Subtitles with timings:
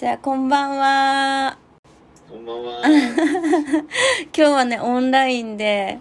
[0.00, 1.58] じゃあこんばんは。
[2.26, 2.80] こんばんは。
[2.88, 3.84] 今
[4.32, 5.98] 日はねオンラインで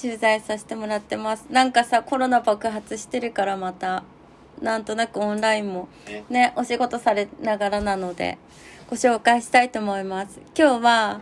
[0.00, 1.44] 取材させてもらってます。
[1.50, 4.04] なんかさコロナ爆発してるからまた
[4.62, 6.24] なんとなくオンラインもね。
[6.30, 8.38] ねお仕事されながらなので
[8.88, 10.40] ご紹介したいと思います。
[10.58, 11.20] 今日は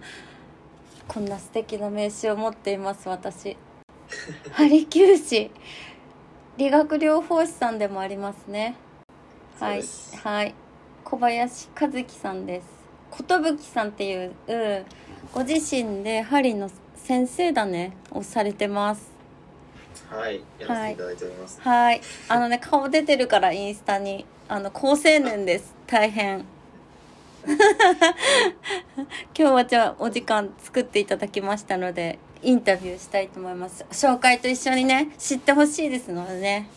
[1.09, 3.57] こんな素敵な名刺を持っています私。
[4.53, 5.51] 針灸師
[6.59, 8.77] 理学療法士さんでもありますね。
[9.59, 9.83] はい。
[10.23, 10.55] はい
[11.05, 12.67] 小林和樹さんです。
[13.11, 14.85] 寿さんっていううん
[15.35, 19.11] ご自身で針の先生だねをされてます。
[20.09, 21.61] はい、やらせていただいております。
[21.61, 22.01] はい。
[22.29, 24.25] あのね顔出てるからインスタに。
[24.49, 25.75] あの高青年です。
[25.87, 26.45] 大変。
[27.47, 27.65] 今
[29.35, 33.85] 日はじゃあお時間作っていただきましたのでインタビューしたいと思います。
[33.91, 36.69] 紹介と一緒にね知ってほしいですのでね。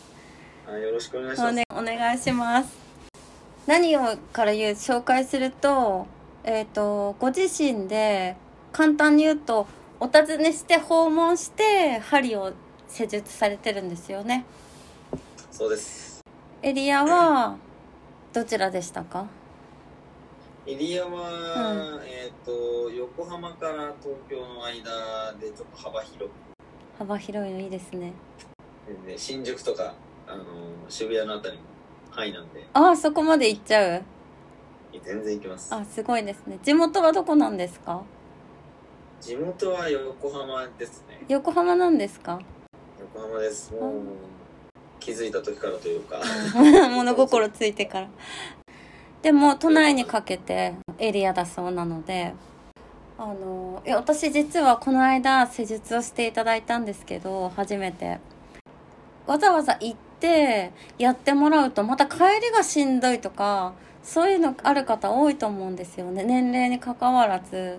[0.66, 1.54] はい、よろしくお願いしお,、ます。
[1.54, 2.85] ね、お願いします
[3.66, 6.06] 何をから言う紹介すると
[6.44, 8.36] えっ、とご自身で
[8.72, 9.66] 簡単に言うと
[9.98, 12.52] お尋ねして訪問して針を
[12.86, 14.44] 施術されてるんですよね。
[15.50, 16.20] そうです。
[16.62, 17.56] エリアは
[18.32, 19.26] どちらでしたか？
[20.66, 26.30] エリアは、えっ、と、横浜から東京の間でちょっと幅広く、
[26.98, 28.12] 幅広いのいいですね。
[29.06, 29.94] で新宿とか、
[30.26, 30.44] あの
[30.88, 31.62] 渋谷のあたりの
[32.16, 34.02] 範囲なんで、ああそこまで行っちゃう？
[35.04, 35.74] 全然行きます。
[35.74, 36.58] あすごいですね。
[36.62, 38.02] 地元はどこなんですか？
[39.20, 41.22] 地元は横浜ですね。
[41.28, 42.40] 横浜なんですか？
[42.98, 43.72] 横浜です。
[43.74, 43.92] もう、
[44.98, 46.20] 気づいた時からというか、
[46.90, 48.08] 物心ついてから。
[49.22, 52.32] でも都内にかけてエリアだそうなので
[53.18, 58.18] あのいや私実はこの間施術をしていただいたんですけど初めて。
[59.26, 67.78] わざわざ行ってやってもらうとまた帰りがしんどいとかそういうのある方多いと思うんですよね年齢にかかわらず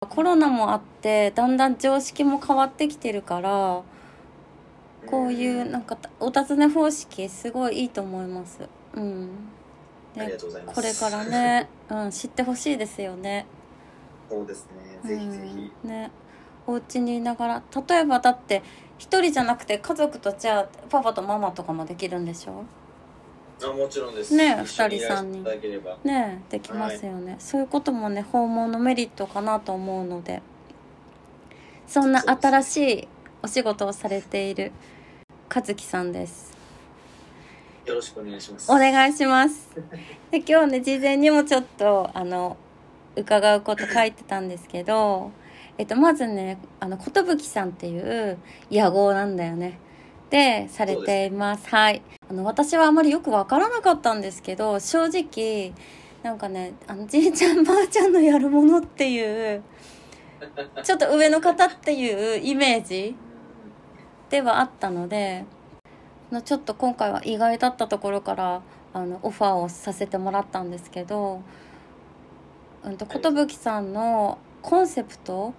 [0.00, 3.82] コロナもあってだんだん常識も変わってきてるから
[5.06, 8.60] こういうなんかお尋ね方式すごいいいと思います。
[8.94, 9.28] うん。
[10.14, 10.36] で。
[10.66, 11.24] これから。
[11.24, 13.46] ね、 うん、知ってほしいですよね。
[14.28, 14.68] そうです
[15.02, 15.08] ね。
[15.08, 15.72] ぜひぜひ。
[15.84, 16.10] うん、ね。
[16.66, 18.62] お家にいながら例えばだって
[19.00, 22.64] 一人じゃなくて家族とじゃあパパとママとかもできるんでしょ？
[23.62, 24.36] あ、もちろんです。
[24.36, 25.42] ね二人三人。
[26.04, 30.42] ねできますよね、そういうこともね訪問のメリットかなと思うので
[31.86, 33.08] そんな新しい
[33.42, 34.70] お仕事をされている
[35.52, 36.54] 和樹さんです
[37.86, 38.70] よろしくお願いします。
[38.70, 39.70] お願いします。
[40.30, 42.58] で今日ね事前にもちょっとあの
[43.16, 45.32] 伺うこと書いてたんですけど、
[45.80, 48.36] えっとまずねあの寿さんっていう
[48.70, 49.78] 野号なんだよね。
[50.28, 51.66] でされています。
[51.70, 52.02] はい。
[52.28, 55.72] あの私はあまりよくわからなかったんですけど、正直
[56.22, 59.62] なんかねあのじいちゃんばあちゃんのやるものっていう
[60.84, 63.16] ちょっと上の方っていうイメージ
[64.28, 65.46] ではあったので
[66.30, 68.60] のちょっと今回は意外だったところから
[68.92, 71.40] あのオファーをさせてもらったんですけど、
[72.84, 75.54] うん、と寿さんのコンセプト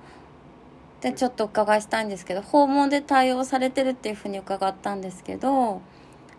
[1.02, 5.82] でちょっとお伺いしたいんですけど訪問で対応されてるっていうふうに伺ったんですけど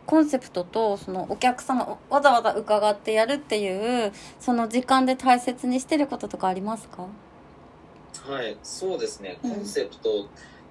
[0.06, 7.06] コンセプトとそのお客様わざわざ伺ってやるっていうその時間で大切にしてることとかありますか？
[8.26, 9.38] はい、そうですね。
[9.42, 9.50] うん。
[9.52, 10.24] コンセプト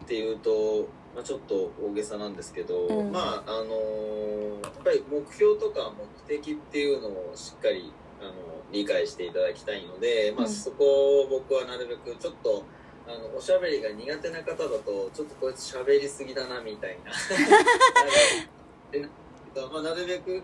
[0.03, 3.11] っていうと、まあ、ちょっと大げさなんですけど、うん。
[3.11, 5.91] まああのーやっぱり目標とか
[6.27, 7.91] 目的っていうのをしっかり
[8.21, 8.33] あの
[8.71, 10.51] 理解していただきたいので、まあ、うん。
[10.51, 12.63] そこを僕はなるべくちょっと
[13.07, 17.11] あのおしゃべりが苦手な方だとちょっとこいつ喋りすぎだなみたいな。
[18.91, 19.09] で
[19.53, 20.41] まあ、なるべく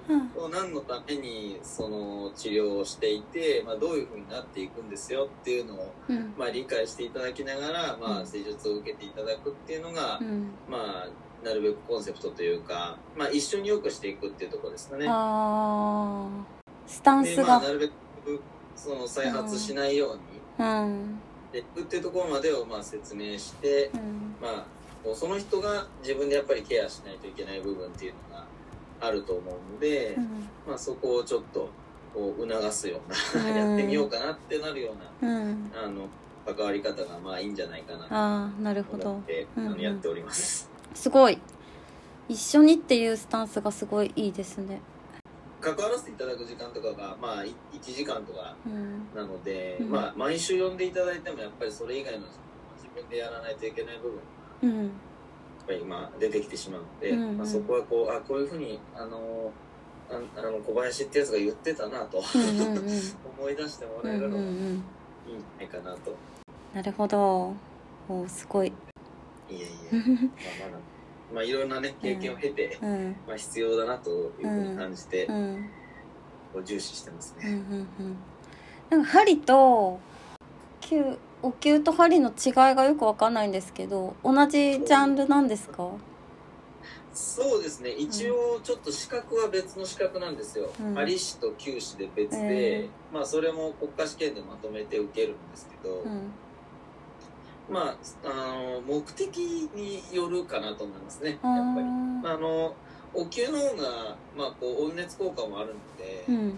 [0.52, 6.34] 何のためにその治療をしていて、まあ、どういうふうになっていくんですよっていうのをうん。
[6.38, 8.28] まあ、理解していただきながら、まあ、うん。
[8.28, 10.52] 施術を受けていただくっていうのが、うん。
[10.68, 11.10] まあ、
[11.46, 15.06] なるべくコンセプトというか、まあ、一緒に良くしていくっていうところですかね。
[16.88, 17.92] スタンで、スまあ、がなるべく
[18.76, 20.22] その再発しないように。
[20.60, 21.20] うん。
[21.50, 24.36] していくっていうところまでをまあ説明して、うん。
[24.42, 24.66] まあ、
[25.16, 28.46] その人が自分でやっぱりケアしないといけない部分っていうのが
[29.02, 30.24] あると思うので、うん。
[30.68, 31.70] まあ、そこをちょっと
[32.14, 33.02] こう促すよ
[33.36, 33.56] うな、うん。
[33.56, 35.72] やってみようかなってなるようなうん。
[35.76, 36.08] あの
[36.46, 38.00] 関わり方がまあいいんじゃないかな。
[38.00, 39.12] とああなるほど。
[39.12, 39.80] 思って、うん。
[39.80, 40.70] やっております。
[40.94, 41.40] すごい。
[42.30, 44.82] 一緒にっていうスタンスがすごいいいですね
[45.76, 49.08] 関わらせていただく時間とかがまあい1時間とかうん。
[49.14, 49.90] なので、うん。
[49.90, 52.26] まあ毎週呼んでいただいてもやっぱりそれ以外の
[52.78, 54.22] 自分でやらないといけない部分が
[54.64, 54.90] うんやっ
[55.68, 57.30] ぱりまあ出てきてしまうので、うん。
[57.30, 59.52] うんまあ、そこはこうあこういうふうにあの
[60.10, 62.18] ああの小林ってやつが言ってたなと
[63.38, 64.84] 思い出してもらえるのがいいんん
[65.28, 66.16] じゃないかなと、
[66.74, 67.54] なるほど。
[68.08, 68.68] おすごい。
[68.68, 68.72] い
[69.52, 69.96] えいえ
[70.46, 70.80] まあまだ
[71.34, 73.16] まあいろんなね経験を経て、うん。
[73.28, 74.14] まあ、必要だなとい
[74.44, 75.70] うふうに感じて、うん。
[76.54, 78.18] こう重視してますうんうね、んうん。
[78.90, 80.00] なんか針と
[80.82, 81.04] 球
[81.44, 85.90] お灸と針の違いがよくわかんないんですけど同じジャンルなんですか？
[87.14, 87.92] そうですね。
[87.92, 90.94] 一応ちょっと資格は別の資格なんですよ、うん。
[90.96, 96.32] 針師と灸師で別で、えまあそれも国家試験でまとめて受けるんですけど、うん
[97.70, 98.30] まああ
[98.80, 101.32] の目的によるかなと思いますね。
[101.32, 101.86] やっあぱり。
[101.86, 102.76] ーあの
[103.14, 106.54] お灸の方が、まあ、こう温熱効果もあるので、うん。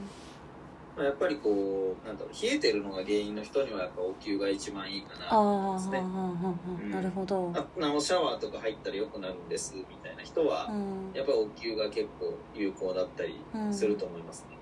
[0.98, 6.00] まあ、やっぱりこうなんだろう冷えてるのが原因の人にはやっぱお灸が一番いいかなあと思いますね。
[6.00, 6.92] あ、うん。
[6.92, 11.12] なるほど、ああのシャワーとか入ったら良くなるんですみたいな人は、うん。
[11.14, 13.36] やっぱりお灸が結構有効だったり
[13.72, 14.58] すると思いますね、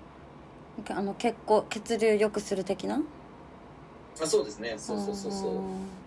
[0.90, 3.02] あの結構血流良くする的な
[4.20, 4.74] あそうですね。
[4.76, 5.52] そうそうそうそう。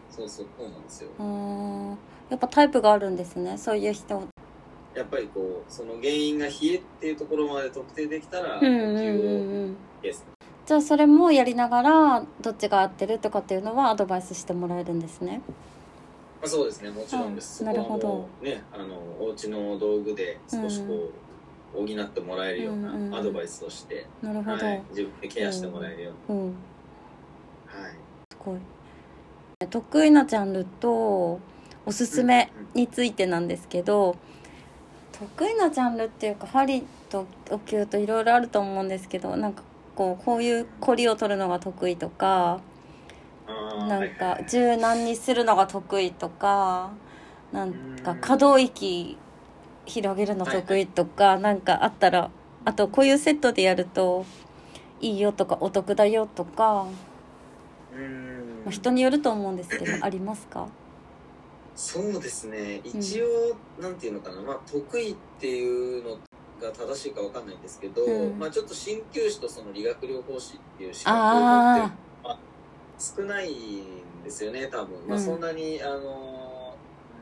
[0.10, 1.10] そうそうそうなんですよ。
[2.30, 3.58] やっぱタイプがあるんですね。
[3.58, 4.22] そういう人。
[4.96, 9.78] やっぱりこうその原因が冷えっていうところまで特定できたら、うんうんうんお灸をうん。
[10.02, 10.26] です
[10.66, 15.42] じゃあそれもやりながらどっちが合ってるとかっていうのはアドバイスしてもらえるんですね。
[16.42, 16.90] まあ、そうですね。
[16.90, 18.28] もちろんです、あなるほど。
[18.42, 21.10] ねあのお家の道具で少しこ
[21.76, 23.12] う、補ってもらえるよううんうんうん。
[23.12, 26.48] なアドバイスをして、なるほど、はい、自分でケアしてもらえるよううん。
[26.48, 26.54] に、
[27.66, 27.92] はい。
[27.92, 28.01] す
[28.44, 28.60] ごい
[29.70, 31.40] 得意なジャンルと
[31.86, 34.16] おすすめについてなんですけど
[35.12, 39.64] 得意なジャンルっていうか針とお灸といろいろあると思うんですけどなんか
[39.96, 42.62] こうこういう凝りを取るのが得意とか
[43.88, 46.92] なんか柔軟にするのが得意とか
[47.52, 49.18] なんか可動域
[49.86, 52.32] 広げるの得意とかなんかあったら
[52.64, 54.26] あとこういうセットでやると
[55.02, 56.86] いいよとかお得だよとか、
[58.64, 60.68] まあ、人によると思うんですけどありますか？
[61.76, 62.82] そうですね。
[62.84, 66.18] 一応、なんていうのかな、まあ、得意っていうの
[66.62, 68.38] が正しいかわかんないんですけど、うん。
[68.38, 71.94] まあ、ちょっと鍼灸師とその理学療法士っていう資格を持ってる
[72.24, 72.40] あ
[73.00, 75.24] 少ないんですよね多分、まあ、うん。
[75.24, 76.76] そんなに、あの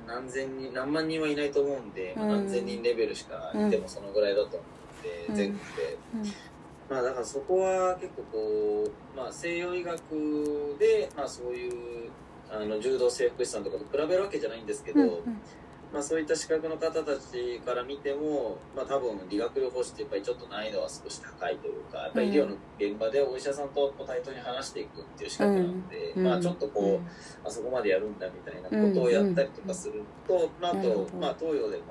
[0.07, 2.45] 何千人何万人はいないと思うんで、まあうん。
[2.45, 5.35] 何千人レベルしかいてもそのぐらいだと思うんで、うん。
[5.35, 5.97] 全国で。
[6.89, 9.99] うんまあだからそこは結構こう、まあ、西洋医学
[10.79, 12.09] で、まあ、そういう
[12.51, 15.13] あの柔道整復師さんとかと比べるわけじゃないんですけど、うんうん。
[15.93, 31.83] まあ、そういった資格の方たちから見ても、まあ、多分理学療法士ってやっぱりちょっと難易度は少し高いというかやっぱり医療の現場でお医者さんと対等に話していくっていう資格なので、うんまあ、ちょっとこう、あそこまでやるんだみたいなことをやったりとかすると、まあ、あとまあ、東洋でも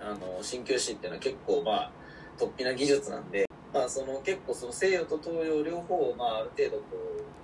[0.00, 1.92] あの鍼灸師っていうのは結構まあ
[2.36, 3.45] 突飛な技術なんで、
[3.76, 6.84] まあ、その結構その西洋と東洋両方をまあある程度こ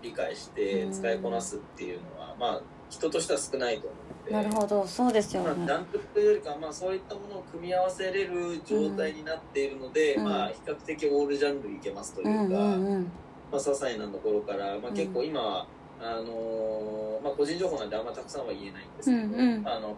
[0.00, 2.62] う理解して使いこなすっていうのは、まあ
[2.92, 4.50] 人としては少ないと思うので。
[4.50, 4.86] なるほど。
[4.86, 10.24] そうですよまあ、ねダントいうよりかは、まあ、そういったものを組み合わせれる状態になっているので、うん。
[10.24, 13.02] まあ、比較的オールジャンルいけますというか、うんうんうん。
[13.04, 13.08] ま
[13.52, 14.94] あ、些細なところから、まあ、うん。
[14.94, 15.66] 結構今は、
[16.00, 19.68] あのーまあ、個人情報なんであんまたくさんは言えないんですけど、うんうん。
[19.68, 19.88] あの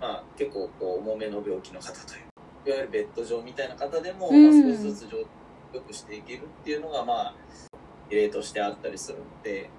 [0.00, 2.30] ーまあ、結構こう重めの病気の方という
[2.66, 4.62] いわゆるベッド上みたいな方でも、うん。
[4.62, 5.39] まあ、少しずつ状態
[5.72, 7.34] を良くしていけるっていうのが、まあ、
[8.10, 9.70] 例としてあったりするので。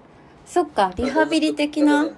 [0.44, 2.10] そっかリハビリ的な、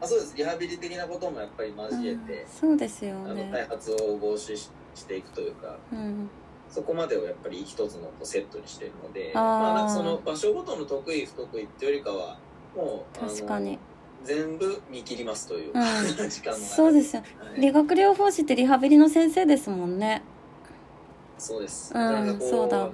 [0.00, 0.36] あそうです。
[0.36, 6.30] リハビリ的なこともやっぱり交えうんて、そうですよあのね開発を防止ししていくというかうん。
[6.68, 12.38] そこまでをやっぱり一つのセットにしているのでまあ、なんかその場所ごとの得意不得意っていうよりかは
[12.74, 13.78] もう確かに。
[14.24, 16.06] 全部見切りますというか、うん。
[16.28, 17.22] 時間の中そうですよ。
[17.38, 17.60] はい。
[17.60, 20.22] 理学療法士ってリハビリの先生ですもんね
[21.38, 22.88] そうです、うんそうだ。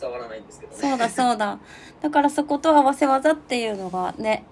[0.00, 0.78] 伝わらないんですけどね。
[0.78, 1.58] そうだそうだ。
[2.00, 4.44] だからそこと合わせ技っていうのがね。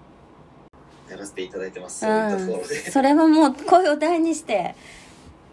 [1.09, 2.05] やらせていただいてます。
[2.05, 2.47] うん。
[2.47, 4.75] で、それはもう声を大にして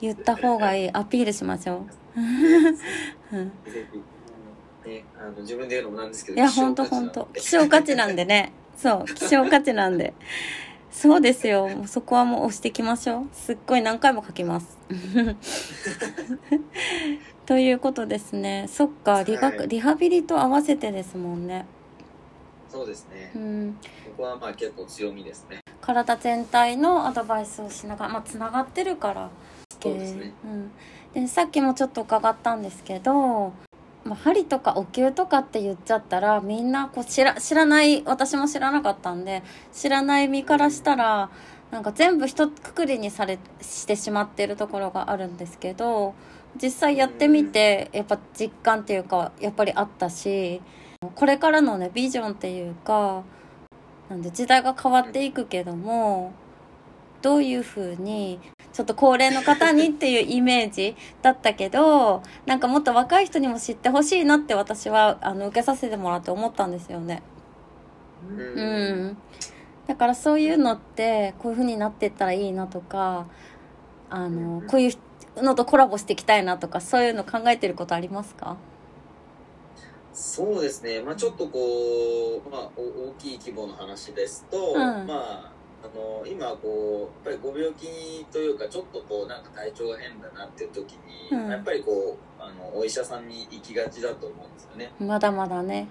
[0.00, 0.90] 言った方がいい。
[0.94, 2.18] アピールしましょう、
[4.87, 8.52] ね、あの自分で言うのもなんですけどいやほんとほんと希少価値なんでね。
[8.76, 10.14] そう希少価値なんで。
[10.90, 11.68] そうですよ。
[11.87, 13.26] そこはもう押していきましょう。
[13.32, 14.78] すっごい何回も書きます
[17.49, 18.67] ということですね。
[18.69, 19.69] そっか理学、はい。
[19.69, 21.64] リハビリと合わせてですもんね。
[22.69, 23.33] そうですね。
[23.35, 23.78] うん。
[24.05, 25.61] ここはまあ結構強みですね。
[25.81, 29.31] 体全体のアドバイスをしながらまあつながってるから。
[29.81, 30.35] そうですね。
[30.45, 30.71] うん、
[31.14, 33.55] でさっきもちょっと伺ったんですけど、
[34.05, 41.31] まあ、針とかお灸とかって言っちゃったらみんなこう知ら知らない私も知らなかったんで知らない身からしたら
[41.71, 46.14] なんか全部一括りにされしてしまってるところがあるんですけど
[46.61, 50.61] 実際やってみてやっぱ実感っていうかやっぱりあったし
[51.15, 53.23] これからのねビジョンっていうか
[54.09, 56.33] なんで時代が変わっていくけども
[57.23, 58.41] どういうふうに
[58.73, 67.23] ちょっと高齢の方にっていうイメージ だったけどなんかもっと若い人にも知ってほしいなって私はあの受けさせてもらって思ったんですよね。
[68.31, 68.41] うん。
[68.41, 69.17] うん、
[69.87, 73.27] だからそういうのってこういう風になってったらいいなとか
[74.11, 74.93] あのこういう
[75.42, 78.57] のとコラボしていきたいなとかそういうの考えてることありますか？
[80.12, 81.59] そうですね、まあ、ちょっとこ
[82.45, 85.07] う、まあ、お大きい規模の話ですと、ん。
[85.07, 85.52] まあ、
[85.85, 91.50] あの今こうやっぱりご病気というかちょっとこうなんか体調が変だなっていう時に、うん。
[91.50, 94.90] やっぱりこうあのお医者さんに行きがちだと思うんですよね。
[94.99, 95.88] まだまだね。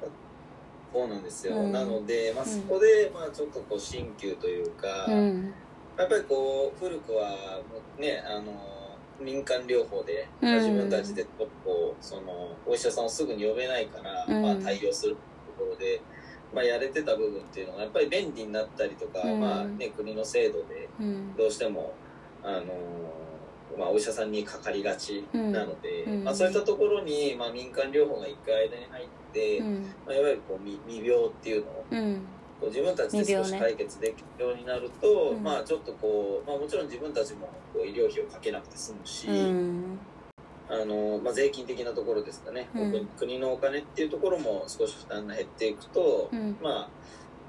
[0.94, 1.72] そうなんですよ、うん。
[1.72, 2.50] なので、まあ、うん。
[2.50, 5.54] そこで、まあ、ちょっとこう鍼灸というか、うん。
[5.98, 7.62] やっぱりこう古くは
[7.98, 8.52] ねあの
[9.20, 10.64] 民間療法で、まあうん。
[10.64, 11.26] 自分たちで
[11.64, 14.42] こうそのお医者さんをすぐに呼べないから、うん。
[14.42, 15.20] まあ、対応すると
[15.58, 16.02] ころで、
[16.54, 19.40] まあ、やれてた部分っていうのがやっぱり便利になったりとか、うん。
[19.40, 21.36] まあね、国の制度でうん。
[21.36, 21.94] どうしても
[22.44, 22.66] あの、
[23.78, 26.24] まあ、お医者さんにかかりがちなので、うん。
[26.24, 29.82] まあ、そういったところに、まあ、民間療法が一回間に入って、うん。
[30.06, 32.22] まあ、いわゆるこう未未病っていうのをうん
[32.66, 35.44] 自分たちで少し解決できるようになると、うん。
[35.44, 40.00] まあちょっとこう、まあ、もちろん自分たちもこう医療費をかけなくて済むし、うん。
[40.70, 43.06] あのまあ、税金的なところですかね、うん。
[43.18, 46.58] 国のお金っていうところも少し負担が減っていくと、うん。
[46.62, 46.90] ま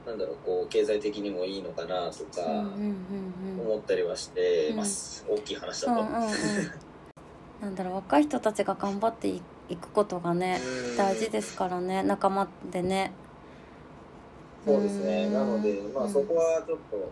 [0.05, 6.03] あなんだろうこう経済的にもいいのかなとか思ったりはしてうんます、大きい話だと。
[7.61, 10.61] なんだろう若い人たちが頑張っていいくことがね
[10.91, 10.97] うん。
[10.97, 12.03] 大事ですからね。
[12.03, 13.13] 仲間でね
[14.65, 15.33] そうですね、うん。
[15.33, 17.11] なので、まあ、そこはちょっとこ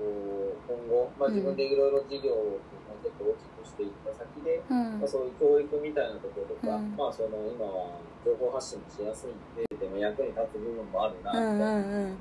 [0.00, 2.58] う今後、まあ、自分でいろいろ事業を
[3.02, 5.00] ちょっと大きくしていった先で、うん。
[5.00, 6.96] まあ、そういう教育みたいなところとか、うん。
[6.96, 12.16] まあその今は情報発信もしやすいんで、でも役に立つ部分もあるなうんうみたいな、んうん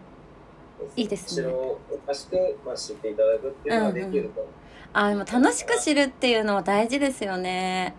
[0.95, 1.47] いいですね。
[1.47, 2.35] 後ろをおかしく、
[2.65, 4.47] まあ、知っていただくっていうのができると、
[4.93, 7.95] あでも楽しく知るっていうのは大事ですよね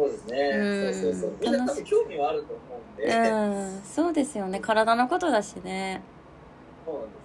[0.00, 1.20] そうですね、うんそうそう。
[1.20, 3.82] そうみんな多分興味はあると思うんで、うん。
[3.84, 4.60] そうですよね。
[4.60, 6.02] 体のことだしね。
[6.86, 7.20] そうなんですよね。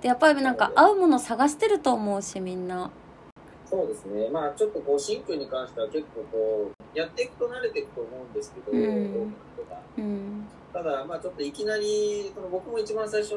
[0.00, 2.90] でやっぱりなんか合うもの探してると思うしみんな。
[3.68, 4.30] そうですね。
[4.30, 9.34] まあちょっとこうシンクに関しては結構こうやっていくと慣れていくと思うんですけど、うん。
[9.98, 10.46] うん。
[10.72, 13.34] ただまあちょっといきなりその僕も一番最初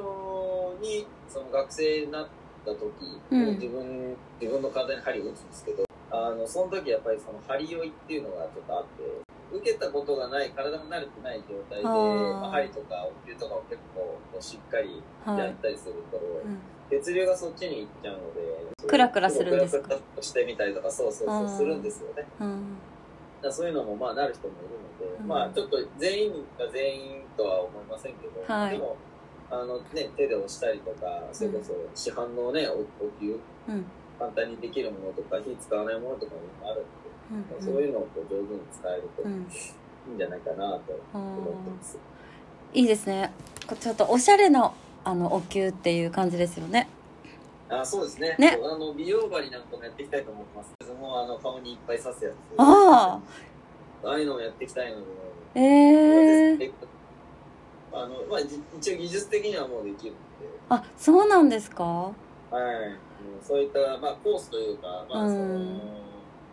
[0.82, 2.28] にその学生になっ
[2.66, 2.86] た時、
[3.30, 3.46] うん。
[3.56, 9.04] 自分自分の体に針を打つんですけどあのその時やっぱりその針酔いっていうのがちょっとあって
[9.52, 12.40] 受けたことがない体が慣れてない状態であー。
[12.40, 15.40] まあ、針とかお灸とかを結構しっかりはい。
[15.40, 16.60] やったりすると、うん。
[16.90, 18.42] 血流がそっちに行っちゃうので
[18.88, 19.88] クラクラするんですか？
[19.88, 22.26] クラクラしてみたりとかそうそうそうするんですよね。
[22.40, 22.78] うん。
[23.42, 25.28] だそういうのもまあなる人もいるので、うん。
[25.28, 28.72] まあちょっと全員が全員とは思いませんけど、はい。
[28.72, 28.98] でも
[29.52, 32.74] あの、ね、手で押したりとかそれこそ市販のねお
[33.04, 33.86] お灸うん
[34.20, 39.48] 簡単にできるものとか火使わないものとかもあるので、うんそういうのをこう上手に使えるというん。
[40.12, 41.98] いんじゃないかなとあ思ってます。
[42.74, 42.80] ー。
[42.80, 43.32] いいですね。
[43.68, 44.72] こちょっとおしゃれな
[45.04, 46.90] あのお灸っていう感じですよね。
[47.70, 48.36] あそうですね。
[48.40, 48.60] ね。
[48.64, 50.92] あの美容針なんかもやっていきたいと思ってます。
[51.00, 52.34] もうあの顔にいっぱい刺すやつ。
[52.58, 53.20] あ
[54.04, 55.04] ああいうのもやっていきたいので。
[55.56, 56.72] あええー、
[57.94, 60.20] あのまあ、じ一応技術的にはもうできるので。
[60.70, 61.84] あそうなんですか？
[61.84, 62.12] は
[62.52, 65.82] い、うんそういった、まあ、コースというか、まあそのうん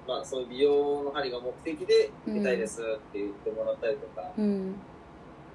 [0.06, 4.73] まあ、そういう美容の針が目的で出たいですって言ってもらったりとか、うん。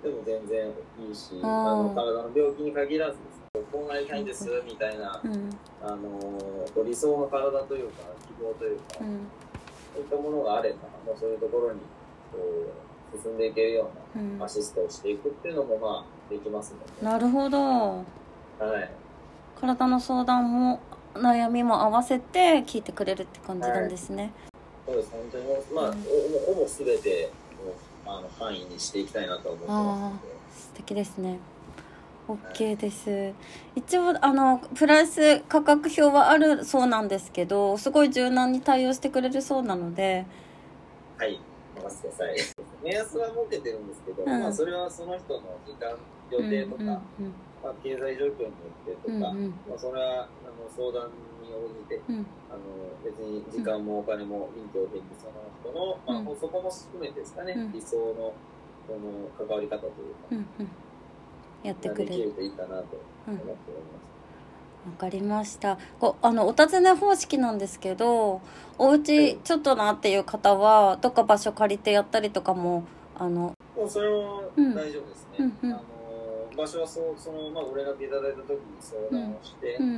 [0.04, 5.50] でも全然いいし、あの体の病気に限らずですねこうなりたいんですみたいな、うん。
[5.82, 9.28] あの理想の体というか希望というか、うん。
[9.96, 10.76] そういったものがあれば、
[11.06, 11.80] もうそういうところに
[12.34, 12.38] こ
[13.14, 14.38] う進んでいけるよううん。
[14.38, 17.60] なアシストをしていくっていうのもまあできますので、なるほど。
[17.60, 18.92] はい、
[19.60, 20.80] 体の相談も
[21.14, 24.32] 悩みも合わせて聞いてくれるって感じなんですね、
[24.86, 25.98] そうです、本当にまあ、うん。
[26.00, 27.32] おほぼすべて
[28.06, 30.22] をあの範囲にしていきたいなとは思ってま
[30.54, 30.64] す。
[30.68, 31.40] 素敵ですね。
[32.28, 33.34] OK です。
[33.76, 40.26] 一応あのプライス価格表はあるそうなんですけどすごい柔軟に対応してくれるそうなので。
[41.18, 41.40] はい、
[41.76, 42.36] 任せてください。
[42.84, 44.42] 目安は設けてるんですけど、うん。
[44.42, 45.96] まあそれはその人の時間、
[46.32, 49.54] 予定とか、うんまあ経済状況によってとか、うんうん。
[49.70, 51.10] まあそれはあの相談
[51.42, 52.16] に応じて、うん。
[52.16, 52.60] うんあの
[53.04, 56.36] 別に時間もお金も臨機応変にその人の、まうん。
[56.36, 57.72] あそこも含めてですかね、うん。
[57.72, 58.34] 理想の
[58.86, 59.96] その関わり方というか、
[60.32, 60.38] うん。
[60.38, 60.46] うん
[61.64, 62.24] やってくれる。
[62.26, 65.78] るといいかなとうん思っておりかりました。
[66.00, 68.42] こあのお尋ね方式なんですけど
[68.80, 72.84] お家ちょっとなっていう方はどっか場所借りてやったりとかも
[73.16, 75.74] あのもうそれは大丈夫ですね、うんうん。
[75.74, 75.84] あの
[76.56, 79.94] 場所はそうその、まあ、ご連絡いただいた時に相談をして、うん。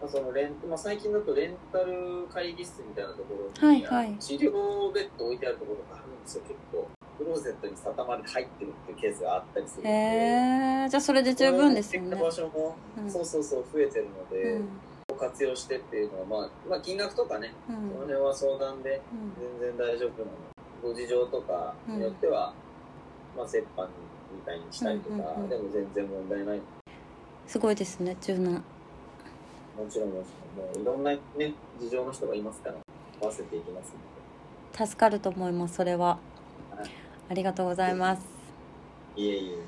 [0.00, 4.16] まあ、そのレンまあ、最近だとレンタル会議室みたいなところに、はいはい。
[4.18, 6.88] 治療ベッド置いてあるところがあるんですよ結構。
[7.18, 9.90] クローゼットに畳まれて入ってるっていうケースがあったりするので。
[9.90, 12.14] へえじゃあそれで十分ですよね。
[12.14, 13.10] 場所も、うん。
[13.10, 14.68] そうそうそう増えてるので、うん。
[15.18, 17.74] 活用してっていうのは、まあ、まあ金額とかね、うん。
[17.90, 19.34] その辺は相談でうん。
[19.60, 20.30] 全然大丈夫なの。
[20.80, 22.54] ご事情とかによっては、
[23.36, 23.88] まあ折半
[24.34, 25.48] みたいにしたりとか、うんうんうん。
[25.48, 26.60] でも全然問題ない。
[27.46, 28.62] すごいですね柔軟も
[29.88, 30.66] ちろんもちろん。
[30.66, 32.76] もういろんなね事情の人がいますから
[33.22, 33.94] 合わせていきます
[34.78, 36.18] の助かると思いますそれは。
[36.76, 36.90] はい。
[37.30, 38.22] ありがとうございます。
[39.16, 39.58] でいえいえ。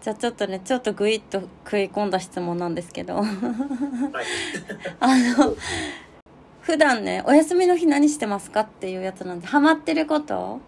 [0.00, 3.16] じゃあちょっとねちょっとグイッと食い込んだ質問なんですけど。
[3.16, 3.26] はい。
[5.00, 5.54] あの
[6.62, 10.34] 普段ねお休みの日何してますかっていうやつなんでハマってること？
[10.34, 10.58] は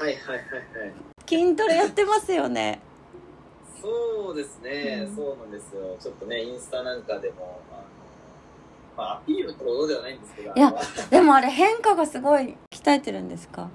[0.00, 2.80] いはいはいはい筋トレやってますよね。
[3.80, 5.16] そうですね、うん。
[5.16, 5.96] そうなんですよ。
[5.98, 7.82] ちょっとねインスタなんかでもあの
[8.96, 10.74] まあアピールってことではないんですけどいや
[11.10, 13.70] でもあれ変化がすごい鍛えてるんですか？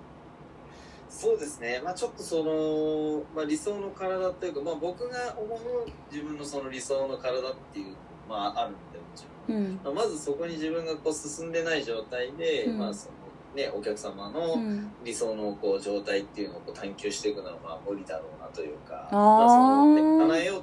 [1.10, 5.60] そうですね、まあ、ちょっとその、まあ、理想の体っていうか、まあ、僕が思う
[6.12, 7.96] 自分のその理想の体っていう、
[8.30, 9.80] まあ、あるんでもちろん、うん。
[9.84, 12.78] まあ、まずそこに自分がこう進んでない状態で、うん。
[12.78, 13.17] まあその
[13.56, 14.92] ね、お客様うのん。
[15.04, 19.08] 理想のこう状態っていうのをこう探求していくのはまあ無理だろうなというか。
[19.12, 19.16] あー。
[19.16, 20.62] まあ、そのね叶えよう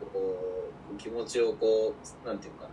[0.00, 2.68] とこう気持ちをこうなんていうか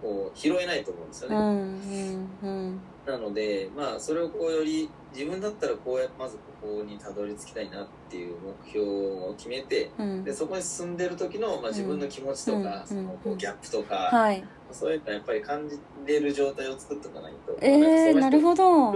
[0.00, 2.82] こう拾えないと思うんですよね。
[3.06, 10.24] なので、まあ、それをこうより自分だったらこうやまずここにたどり着きたいなっていう目標を決めてうん。
[10.24, 14.44] でそこに進んでる時の、まあ、自分の気持ちとか、うんそのこうギャップとか、はい。
[14.70, 18.92] そういったやっぱり感じれる状態を作っておかないとえー、なるほど。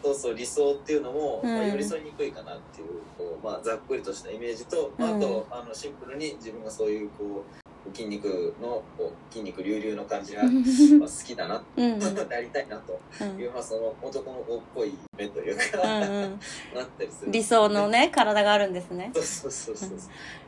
[0.00, 1.54] そうそう理想っていうのも、うん。
[1.54, 13.40] まあ、寄り添いにくいかなっていうこう、まあ、ざっくりとしたイメージと、まあ、あとあのシンプルに自分がそういうこう筋肉のこう筋肉隆々の感じが、まあ、好きだなうんうんなりたいなとうん。
[13.40, 16.40] いう、まあ、その男の子っぽい目というか、うんうん。
[16.74, 17.30] なったりする。
[17.32, 19.10] 理想のね体があるんですね。
[19.14, 19.90] そうそうそうそう、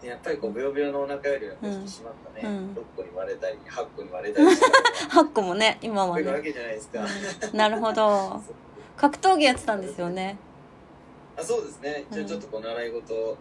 [0.03, 2.75] でやっぱりこうブヨブヨのお腹よりは引き締まったね、うん。
[2.75, 6.31] 6個に割れたり8個に割れたりした8 個もね今はね。
[6.31, 7.01] わけじゃないですか、
[7.53, 8.43] なるほど。
[8.97, 10.37] 格闘技やってたんですよね。
[11.37, 12.05] あそうですね。
[12.11, 13.39] 一うん応ちょっとこう習い事を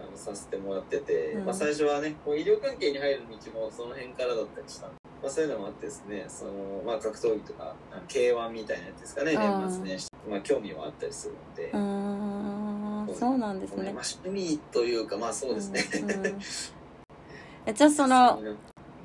[0.00, 1.44] あのさせてもらってて、うん。
[1.44, 6.52] まあ、最初はねこう医療関係に入る道もその辺からだったりしたんでまあ、そういうのもあってですねその、
[6.86, 13.92] まあ、格闘技とかあの K1 みたいなやつですかね年末年始、まあ、興味はあったりするので、そうなんですね。
[13.92, 16.38] まあ、趣味というかまあそうですね、うん
[17.74, 18.42] じゃあその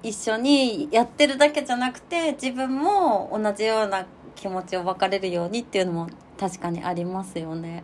[0.04, 7.84] 一緒にやってるだけじゃなくて自分も同じような気持ちを分かれるようにっていうのも確かにありますよね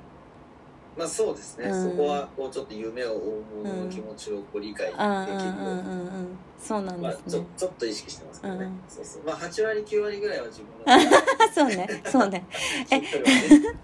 [0.99, 1.91] まあそうですね、うん。
[1.91, 5.07] そこはこうちょっと夢を追う者の気持ちをこう理解できるうん。
[5.07, 7.31] うんそうなんまあですね。
[7.31, 8.81] ちょちょっと意識してますけどね、うん。
[8.89, 9.23] そうそう。
[9.23, 11.55] まあ8割9割ぐらいは自分の。
[11.55, 12.03] そうね。
[12.05, 12.45] そうね。
[12.91, 13.79] え筋トレはね。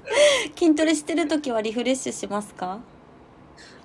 [0.60, 2.80] 筋トレしてる時はリフレッシュしますか？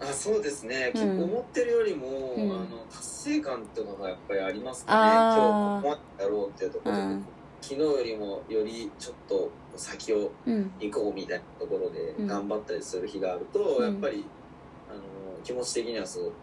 [0.00, 1.00] あそうですね、うん。
[1.00, 2.50] 結構思ってるよりも、うん。
[2.50, 5.12] あの達成感っていうのがやっぱりありますかね。
[5.12, 5.42] 今日こ
[5.82, 7.24] こまでやろうっていうところで、うん
[7.60, 10.70] 昨日よりもよりちょっと先をうん。
[10.80, 12.26] 行こうみたいなところでうん。
[12.26, 13.84] 頑張ったりする日があると、うん。
[13.84, 14.24] やっぱり
[14.90, 15.00] あの
[15.44, 16.34] 気持ち的にはすごくこ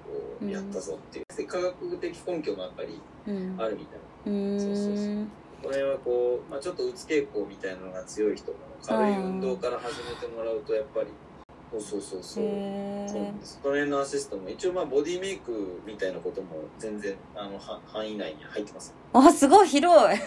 [0.41, 3.56] ううんやったぞっていう、科学的根拠もやっぱりうん。
[3.60, 4.56] あるみたいな。
[4.56, 5.27] うそうそうそーん
[5.63, 11.08] これはこう、まあ、ちょっとうつ傾向みたいなのが強い人も軽い運動から始めてもらうとやっぱり
[11.71, 12.43] そうそうそうそう。
[13.08, 13.23] そう。
[13.23, 20.19] なんですトレーナーアシストも一応まあボディメイクみたいなことも全然あのは範囲内に入ってます、あすごい広い。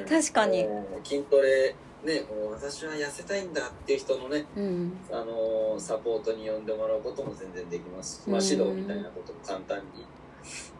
[0.00, 0.06] うん。
[0.08, 0.66] 確かに。
[1.04, 10.04] 筋トレね私は痩せたいんだっていう人のねうんあのサポートに呼んでもらうことも全然できますし、まあ、うん指導みたいなことも簡単に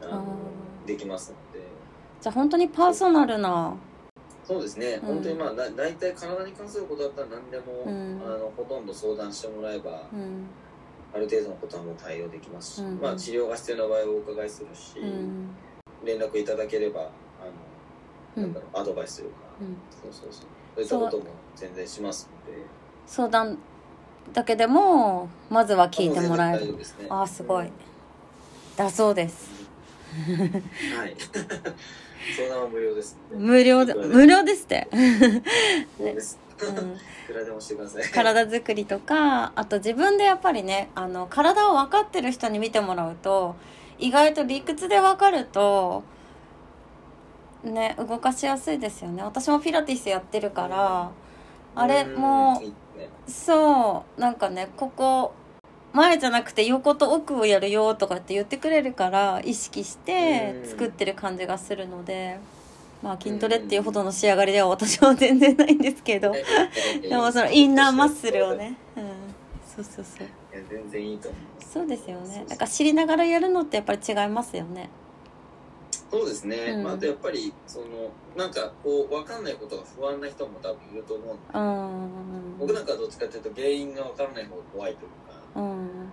[0.02, 0.22] あ
[0.86, 1.64] できますので。
[2.20, 3.74] じゃあ本当にパーソナルな
[4.46, 5.14] そうですね、うん。
[5.14, 8.20] 本当にまあだ大体体に関することだったら何でも、うん。
[8.22, 10.46] あのほとんど相談してもらえば、うん。
[11.14, 13.00] ある程度のことはもう対応できますし、うん。
[13.00, 15.48] まあ、治療が必要な場合はお伺いするし、うん。
[16.04, 17.10] 連絡いただければあの、
[18.36, 18.42] うん。
[18.42, 19.76] なんだろうアドバイスというか、うん。
[19.90, 20.84] そうそうそう。
[20.84, 22.60] そういったことも全然しますので。
[23.06, 23.58] 相談
[24.32, 26.64] だけでもまずは聞いてもらえる。
[26.64, 27.08] あね。
[27.08, 27.66] あーすごい。
[27.66, 27.72] うん。
[28.76, 29.53] だそうです
[30.96, 31.16] はい。
[32.36, 33.94] 相談は無料ですので無料で。
[33.94, 34.88] 無料ですって、
[35.98, 38.04] 無料です、うん、いくらでもしてください。
[38.04, 43.56] 体作りとかあと自分でやっぱりねあの体を分かってる人に見てもらうと
[43.98, 46.02] 意外と理屈で分かると
[47.62, 49.22] ね動かしやすいですよね。
[49.22, 51.10] 私もピラティスやってるから
[51.74, 52.72] あれもね。
[53.26, 55.34] そうなんかねここ
[55.94, 60.68] 前じゃなくて横と奥をやるよとかって言ってくれるから意識してうん。
[60.68, 62.38] 作ってる感じがするので
[63.02, 69.04] まあ筋トレっていうほどの仕上がりでは私は全然ないんですけどでもそのインナーマッスルをねうん
[69.66, 74.88] そうそうそういや全然いいと思いますそうですよねなんか知りながらやるのってやっぱり違いますよね
[76.10, 77.86] そうですね、うんまあ、あとやっぱりその
[78.36, 86.12] なんかこう分かんないことが不安な人も多分いると思うんでうん僕なんかはどっちかっていうと原因が分からない方が怖いというかうん。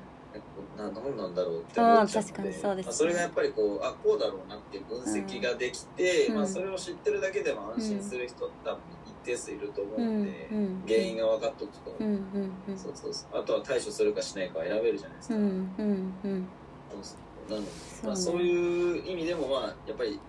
[0.76, 2.86] な何なんだろうって思っちゃうのうんそうです。
[2.86, 6.36] ねまあ、それがやっぱりこうあこうだろうなっていう分析ができて、うん。
[6.36, 10.22] まあ、それを知ってるだけでも安心する人多分一定数いると思ううん。
[10.22, 10.24] ん。
[10.24, 10.84] で、うん。
[10.88, 12.08] 原因が分かっとくと、うん。
[12.08, 12.64] うん。
[12.68, 12.80] うん。
[12.80, 13.42] そうそうそう。
[13.42, 15.76] あとは対処するかしないかは選べるじゃないですか、うん。
[15.78, 16.20] うん。
[16.24, 16.50] うん。
[17.50, 20.24] なので、そうまあ、そういう意味でもまあやっぱり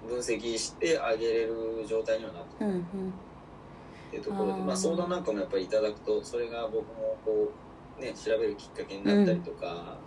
[0.00, 2.70] 分析してあげれる状態にはなってうん。
[2.70, 3.10] うん。
[3.10, 7.67] っていうところで、まあ、相談なんかもやっぱりいただくとそれが僕もこう、
[8.00, 9.98] ね、調べるきっかけになったりとか、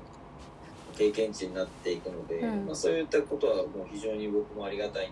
[0.98, 5.10] 経験値になっていくので、うんまあ、そういったことはもう非常に僕もありがたいい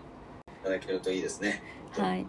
[0.62, 1.62] ただけるといいですね。
[1.92, 2.26] はい。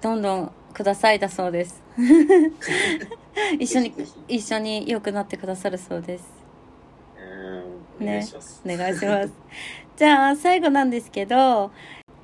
[0.00, 1.82] どんどんくださいだそうです。
[3.58, 3.94] 一緒に
[4.28, 6.24] 一緒に良くなってくださるそうです。
[8.00, 8.62] うんお願いします。
[8.64, 9.32] お願いします。
[9.96, 11.70] じゃあ最後なんですけど、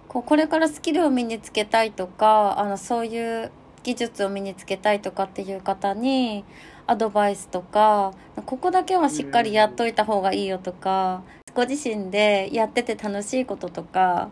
[0.09, 3.51] こうこれからスキルを身につけたいとか、あのそういう
[3.83, 6.45] 技術を身につけたいとかっていう方に
[6.91, 8.13] アドバイスとか、
[8.47, 11.23] ここだけはしっかりやっといた方がいいよとか、
[11.55, 14.29] ご自身でやってて楽しいこととか、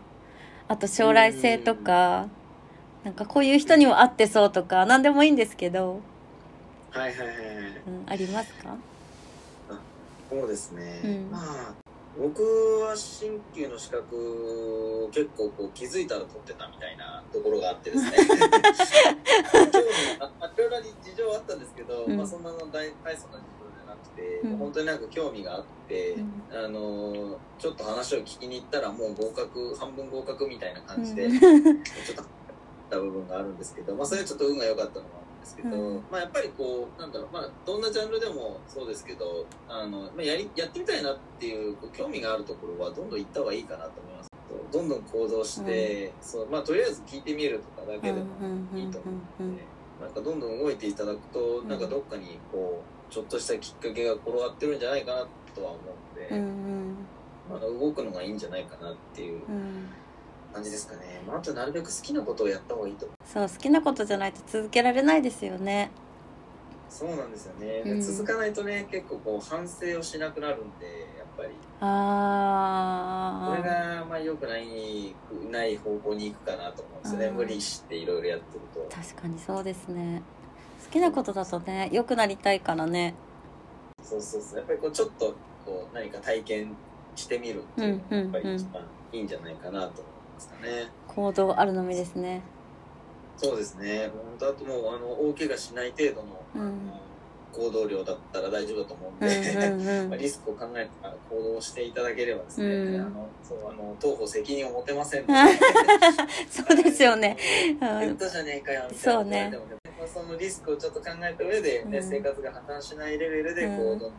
[0.67, 2.27] あと将来性とか、
[3.05, 6.01] なんかこういう人にも合ってそうとか、何でもいいんですけど、
[6.91, 7.35] はいはいはいはい。
[7.87, 8.75] うん、ありますか？
[10.29, 10.99] そうですね。
[11.05, 12.43] うんまあ僕
[12.81, 18.11] は鍼灸の資格を結構こう気づいたら取ってたみたいなところがあってですね。
[19.71, 22.17] 興味があいろいろ事情はあったんですけど、うん。
[22.17, 24.57] まあ、そんなの大大層な事情じゃなくて、うん。
[24.57, 26.43] 本当になんか興味があって、うん。
[26.51, 31.39] あのちょっと話を聞きに行ったらもう合格半分合格みたいな感じで、うん。
[31.39, 31.49] ちょ
[32.13, 32.25] っとっ
[32.89, 36.03] た部分があるんですけど、まあ、それはちょっと運が良かったのもあるんですけど、うん。
[36.11, 44.29] まあ、やっぱりこうなんだろう、まあ、どんなジャンルでもそうですけどあの、まあ、やりやってみたいなっていうこう興味があるところはどんどん行った方がいいかなと思います。
[44.71, 48.19] どんどん行動して、そうまあ、とりあえず聞いてみるとかだけでも
[48.75, 49.63] いいと思うので、
[50.01, 56.95] なんかどんどん動いていただくと、なんかどっかにこうちょっとしたきっかけが転がってるんじゃないかなとは思うので、うんうん。
[57.51, 59.89] あの動くのがいいんじゃないかなっていううん
[60.53, 63.07] 感じですかね、まあ、あとなるべく好きなことをやった方がいいと。
[63.25, 65.91] そう好きなことじゃないと続けられないですよね。
[66.89, 68.01] そうなんですよね、でうん。
[68.01, 70.85] 続かないとね結構こう反省をしなくなるんで
[71.17, 71.49] やっぱり。
[71.81, 75.15] あこれあがまあ良くない
[75.51, 77.25] ない方向に行くかなと思うんですよね。
[77.27, 77.35] うん。
[77.35, 78.95] 無理していろいろやってると。
[78.95, 80.23] 確かにそうですね。
[80.85, 83.13] 好きなことだとね良くなりたいからね。
[84.01, 84.57] そうそうそう。
[84.57, 85.35] やっぱりこうちょっと
[85.65, 86.75] こう何か体験
[87.15, 92.41] してみるっていうのがやっぱり一番いいんじゃないかなと思いますかね、行動あるのみですね。
[93.35, 94.09] そうですね。
[94.13, 96.61] 本当あともうあの大怪我しない程度の,、うん。
[96.61, 96.73] あの
[97.51, 105.33] 行動量だったら大丈夫だと思うんうんで、うんう まあんリスクを考えてから行動していただければですね、うんあのそうあの当方責任を持てませんので。
[106.49, 107.35] そうですよね。
[107.79, 109.21] 言ったじゃねえかよみたいな。
[109.21, 109.51] そうね。
[110.13, 112.09] そのリスクをちょっと考えた上で、ねうん。
[112.09, 114.15] 生活が破綻しないレベルでこう、うんどんどんこ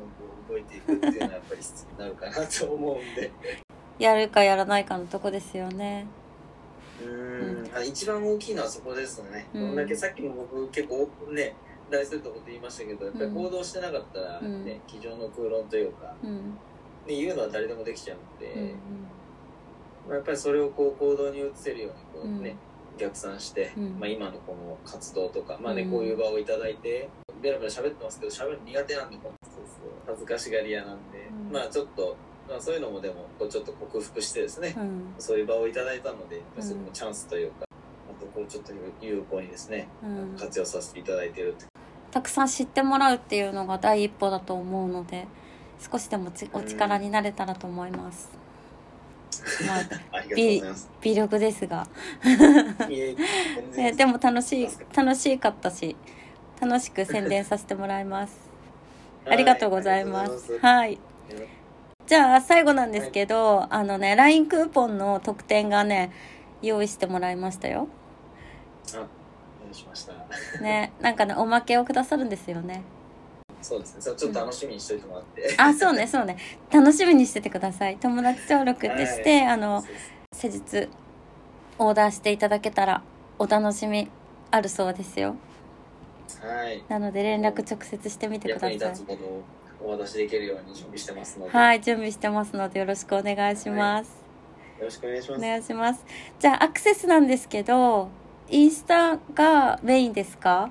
[0.48, 3.30] う動いていくっていうのはやっぱり必要になるかなと思うんで
[4.00, 6.06] やるかやらないかのとこですよね。
[7.00, 7.76] うーん。
[7.76, 9.60] あ一番大きいのはそこですね、うん。
[9.60, 11.54] どんだけさっきも僕結構ね
[11.90, 14.80] 大するとこと言いましたけどやっぱり行動机してなかったら、ねうん。
[14.88, 16.58] 机上の空論というか、うん。
[17.06, 18.68] ね、言うのは誰でもできちゃうので、うん
[20.08, 22.42] まあ、やっぱりそれをこう行動に移せるようにこううん。
[22.42, 22.56] ね、
[22.96, 23.98] 逆算して、うん。
[24.00, 25.90] まあ、今のこの活動とか、まあねうん。
[25.90, 27.10] こういう場をいただいて
[27.42, 29.18] ベラベラ喋ってますけど喋るの苦手なんで
[30.06, 31.52] 恥ずかしがり屋なんで、うん。
[31.52, 32.16] まあちょっと、
[32.50, 35.14] まあ、そういうのもでもこうちょっと克服してですね、うん。
[35.18, 40.36] そういう場をいただいたのでそこもチャンスというか、あとこうちょっと有効にですね、うん。
[40.36, 41.54] 活用させていただいている
[42.10, 45.28] たくさん知ってもらうっていうのが第一歩だと思うので
[45.78, 48.28] 少しでもちお力になれたらと思います、
[49.64, 49.80] まあ。
[51.00, 51.86] 微力ですが、
[53.96, 55.94] でも楽しい楽しかったし
[56.60, 58.50] 楽しく宣伝させてもら います。
[59.24, 60.58] ありがとうございます。
[60.58, 60.98] はい
[62.10, 66.10] じゃあ最後なんですけど、あのね LINE クーポンの特典がね
[66.60, 67.86] 用意してもらいましたよ。
[68.92, 69.06] あお願
[69.70, 70.14] いしました。
[70.60, 72.82] ねなんかねおまけをくださるんですよね。
[73.62, 74.00] そうですね。
[74.00, 75.54] それちょっと楽しみにしといてもらって。
[75.56, 76.36] あそうねそうね。
[76.72, 77.96] 楽しみにしててください。
[77.98, 79.90] 友達登録でして、あのそう
[80.34, 80.88] 施術
[81.78, 83.04] オーダーしていただけたら
[83.38, 84.10] お楽しみ
[84.50, 85.36] あるそうですよ。
[86.42, 86.82] はい。
[86.88, 88.76] なので連絡直接してみてください
[89.82, 94.10] お渡しできるように準備してますので、はい準備してますのでよろしくお願いします、
[94.78, 95.38] よろしくお願いします。
[95.38, 96.04] お願いします。
[96.38, 98.08] じゃあアクセスなんですけど
[98.48, 100.70] インスタがメインですか？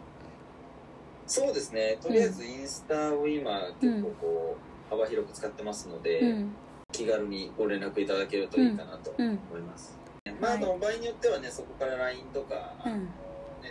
[1.26, 1.98] そうですね。
[2.02, 4.58] とりあえずインスタを今結構こ
[4.90, 6.52] う幅広く使ってますので、うん。
[6.92, 9.96] 気軽にご連絡いただけるといいかなと思います、
[10.42, 13.02] まあ、あの場合によってはねそこから LINE とか、あのうん。
[13.04, 13.10] ね、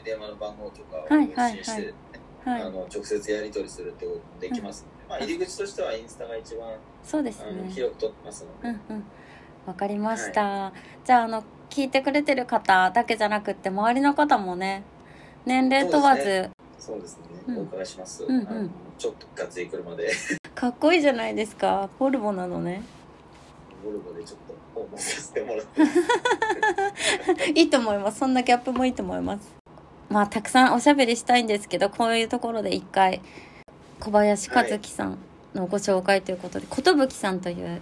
[0.05, 1.33] 電話の番号とかをはいはい。
[1.35, 1.95] 発信して、
[2.45, 2.63] はい。
[2.63, 6.69] あの直接やり取りするってこともできますので、まあ、入り口としてはインスタが一番
[7.03, 7.71] そうですね。
[7.71, 9.05] 広く取ってますので、うんうん。
[9.67, 10.73] わかりました、
[11.05, 14.83] じゃああの聞いてくれてる方だけじゃなくって周りの方もね
[15.45, 17.59] 年齢問わず、そうですね、うん。
[17.59, 18.71] お伺いします、うんうん。
[18.99, 20.11] ちょっとガッツリ車で。
[20.55, 21.89] かっこいいじゃないですか。
[21.99, 22.83] ボルボなのね。
[23.85, 24.39] ボルボでちょっ
[24.75, 27.51] と訪問させてもらって。
[27.51, 28.19] いいと思います。
[28.19, 29.55] そんなギャップもいいと思います。
[30.11, 33.21] まあたくさんおしゃべりしたいんですけどこういうところで一回
[34.01, 35.19] 小林和樹さん
[35.55, 37.81] のご紹介ということで寿さんという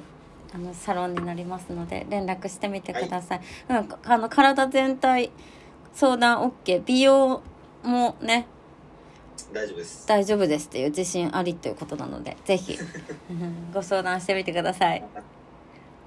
[0.55, 5.31] あのサロンになりますので連絡してみてください、うん、あの体全体
[5.93, 7.43] 相談 OK 美容
[7.83, 8.47] もね
[9.53, 10.07] 大丈夫です。
[10.09, 12.79] 大丈夫ですっていう自信ありということなのでぜひ
[13.31, 15.05] うんご相談してみてください。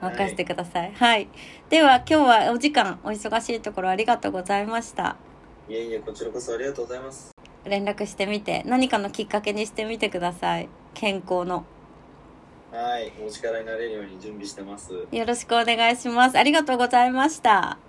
[0.02, 0.94] 任せてください。
[0.94, 1.28] はい、
[1.70, 5.18] では今日はお時間お忙しいところありがとうございました。
[5.68, 7.39] いえいえこちらこそありがとうございます
[7.70, 10.70] 連絡してみて何かのきっかけにしてみてください。
[10.94, 11.66] 健康の。
[12.72, 14.94] はいお力になれるように準備してます。
[15.12, 16.38] よろしくお願いします。
[16.38, 17.80] ありがとうございました。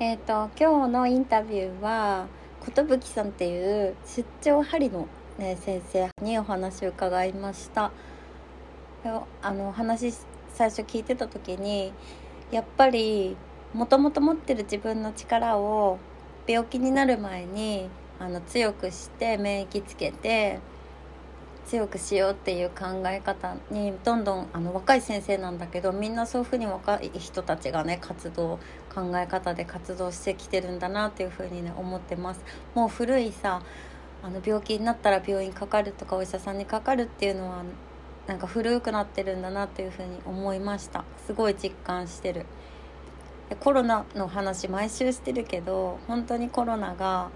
[0.00, 2.26] えっ、と今日のインタビューは
[2.74, 5.06] 寿さんっていう出張針の、
[5.38, 7.92] ね、先生にお話を伺いました。
[9.42, 10.12] あの話
[10.54, 11.92] 最初聞いてた時に
[12.50, 13.36] やっぱり
[13.74, 15.98] もともと持ってる自分の力を
[16.46, 17.88] 病気になる前に
[18.20, 20.60] あの強くして免疫つけて
[21.66, 28.60] 強くしようっていう考え方にどんどんあの若い先生なんだけどみんなそういうふうに若い人たちがね活動
[28.94, 32.44] 考え方で活動してきてるんだなっていうふうにね思ってます。
[32.74, 33.62] もう古いさ
[34.22, 37.64] あの病気になったら病院かかるとかお医者さんにかかるっていうのは
[38.26, 41.04] なんか古くなってるんだなっていうふうに思いました。
[41.26, 42.46] すごい実感してる。
[43.60, 47.30] コロナの話毎週してるけど本当にコロナが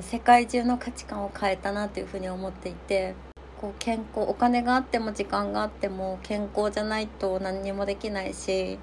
[0.00, 3.14] 世界中の価値観を変えたなっていうふうに思っていて
[3.60, 8.78] こう健康お金があっても時間があっても健康じゃないと何にもできないし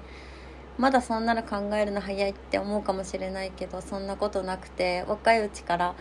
[0.78, 5.94] まだそんなの考えるの早いって思うかもしれないけどそんなことなくて若いうちから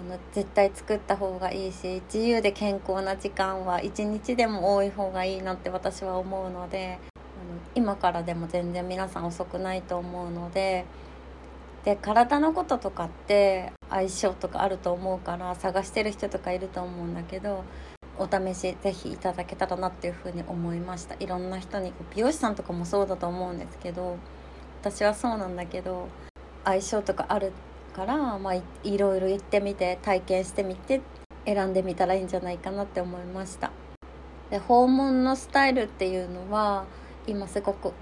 [0.00, 10.84] の絶対作った方がいいし自由で健康な時間は一日でも多い方がいいなって私は思うのであの今からでも全然皆さん遅くないと思うので
[11.84, 17.64] で体のこととかって相性とかあると思うから探してる人とかいると思うんだけど
[18.18, 21.14] お試しぜひいただけたらなっていうふうに思いました。
[21.18, 24.18] いろんな人に美容師さんとかもそうだと思うんですけど
[24.82, 26.08] 私はそうなんだけど
[26.64, 27.52] 相性とかある
[28.00, 31.02] から、まあ、いいろいろ言ってみて体験してみて
[31.44, 33.70] 選んでみたらいいんじゃないかなって思いました。
[34.48, 36.86] で訪問のスタイルっていうのは
[37.26, 37.92] 今すごく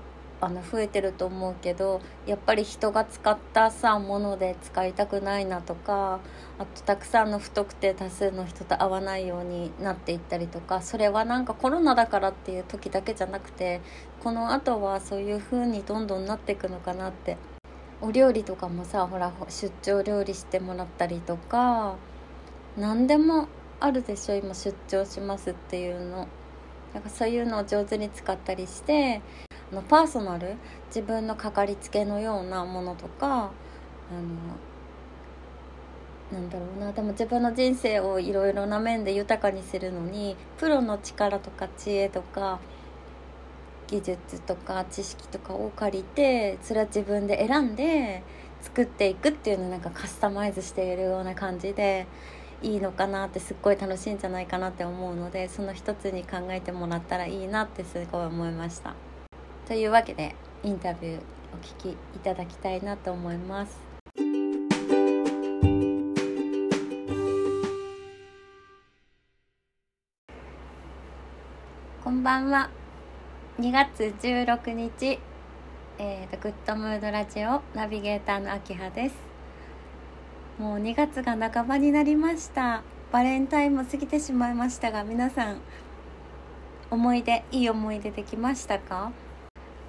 [0.40, 6.20] あの増えてると思うけどやっぱり人が使ったさもので使いたくないなとか
[6.58, 13.80] あとたくさんの不特定多数の人と会わないようになっていったりとかそれはなんかコロナだからっていう時だけじゃなくて
[14.22, 17.36] この後はそういう風にどんどんなっていくのかなって
[18.00, 21.96] お料理とかもさほら出張料理してもらったりとか
[22.76, 23.48] 何でも
[23.80, 26.28] あるでしょ今出張しますっていうの。
[26.94, 29.20] だかそういうのを上手に使ったりして
[29.70, 30.54] あのパーソナル
[30.86, 34.14] 自分のかかりつけのようなものとかあ
[36.32, 42.58] のなんだろうなでも自分の人生をいろいろな面で豊かにするのにプロの力とか知恵とか
[43.88, 48.22] 技術とか知識とかを借りてそれは自分で選んで
[48.60, 52.06] 作っていくっていうのをなんかカスタマイズしているような感じで
[52.62, 58.94] いいのかなってすっごい楽しいんじゃないかなって思うのでその一つに考えてもらったらいいなってすごい思いました。
[59.66, 61.20] というわけでインタビュー
[61.54, 63.78] お聞きいただきたいなと思います。
[72.02, 72.77] こんばんは。
[73.60, 75.18] 2月16日、
[75.98, 79.16] えーと、グッドムードラジオナビゲーターの秋葉です。
[80.60, 82.84] もう2月が半ばになりました。
[83.10, 85.60] バレンタインも過ぎてしまいましたが、皆さん
[86.88, 89.10] 思い出いい思い出できましたか？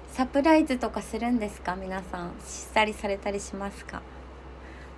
[0.08, 1.76] サプライズとかするんですか？
[1.76, 4.02] 皆さんしったりされたりしますか？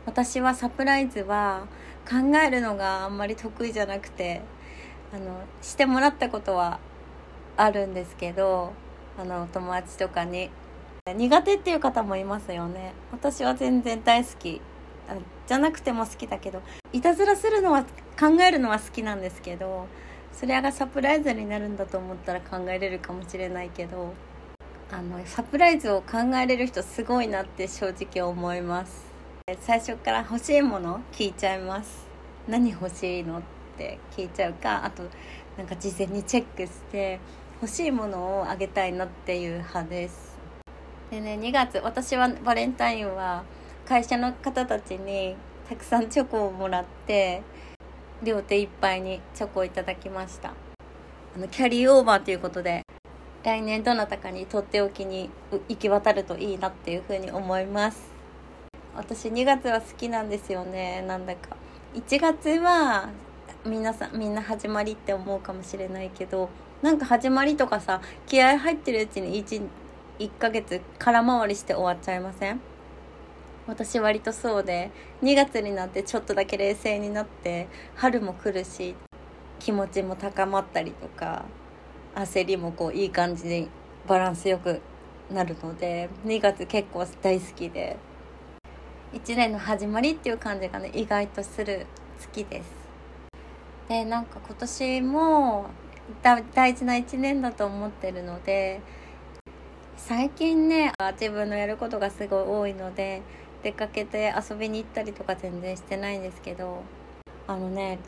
[0.06, 1.66] 私はサプライズは
[2.08, 4.40] 考えるのがあんまり得意じゃなくて
[5.12, 6.80] あのしてもらったことは
[7.56, 8.72] あるんですけど
[9.18, 10.50] あの友達とかに。
[11.04, 12.92] 苦手っていう方もいますよね。
[13.10, 14.60] 私は全然大好き。
[15.46, 16.62] じゃなくても好きだけど
[16.92, 17.82] いたずらするのは
[18.18, 19.86] 考えるのは好きなんですけど
[20.32, 24.14] それがサプライズになるんだと思ったら考えれるかもしれないけど
[24.90, 29.10] あのサプライズを考えれる人すごいなって正直思います。
[29.60, 32.06] 最初から欲しいもの聞いちゃいます。
[32.46, 33.42] 何欲しいのっ
[33.76, 35.02] て聞いちゃうかあと
[35.56, 37.18] なんか事前にチェックして
[37.62, 40.36] 欲しいものをあげたいなっていう派です。
[41.12, 43.44] でね2月私はバレンタインは
[43.86, 45.36] 会社の方たちに
[45.68, 47.44] たくさんチョコをもらって
[48.20, 50.54] 両手いっぱいにチョコをいただきました。
[51.36, 52.82] あのキャリーオーバーということで
[53.44, 55.30] 来年どなたかにとっておきに
[55.68, 58.10] 行き渡るといいなっていうふうに思います。
[58.96, 61.56] 私2月は好きなんですよねなんだか。
[61.94, 63.08] 1月は
[63.64, 66.50] 皆さんみんな始まりって思うかもしれないけど
[66.82, 69.62] なんか始まりとかさ気合入ってるうちに 1,
[70.18, 72.60] 1ヶ月空回りして終わっちゃいません？
[73.68, 74.90] 私割とそうで
[75.22, 78.96] 2月になってちょっとだけ冷静になって春も来るし
[79.60, 81.44] 気持ちも高まったりとか
[82.16, 83.68] 焦りもこういい感じに
[84.08, 84.80] バランスよく
[85.30, 87.96] なるので2月結構大好きで。
[89.12, 91.86] 1年の始まりっていう感じがね意外とする
[92.18, 92.70] 好きです。
[93.86, 95.66] でなんか今年も
[96.22, 98.80] 大事な1年だと思ってるので
[99.96, 103.22] 最近ね自分のやることがすごい多いので
[103.62, 106.82] 出かけて遊びに行ったりとか全然してないんですけど
[107.46, 107.98] あのね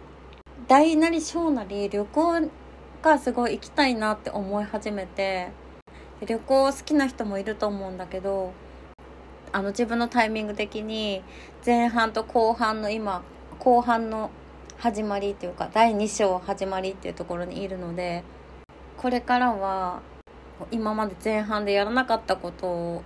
[0.67, 2.51] 大なり小なり旅行
[3.03, 5.49] がすごい行きたいなって思い始めて
[6.27, 8.53] 旅行好きな人もいると思うんだけど
[9.53, 11.23] あの自分のタイミング的に
[11.65, 13.23] 前半と後半の今
[13.59, 14.31] 後半の
[14.79, 18.23] 始まりっていうか第2章始まりっていうところにいるので
[18.99, 20.03] これからは
[20.71, 23.03] 今まで前半でやらなかったこと